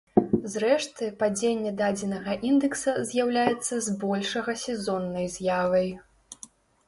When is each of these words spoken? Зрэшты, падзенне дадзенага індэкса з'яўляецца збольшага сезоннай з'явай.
Зрэшты, 0.51 1.07
падзенне 1.19 1.73
дадзенага 1.81 2.37
індэкса 2.51 2.95
з'яўляецца 3.11 3.75
збольшага 3.89 4.51
сезоннай 4.65 5.27
з'явай. 5.37 5.87